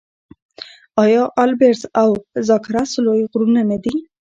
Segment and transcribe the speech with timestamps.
[1.03, 2.09] آیا البرز او
[2.47, 3.93] زاگرس لوی غرونه نه دي؟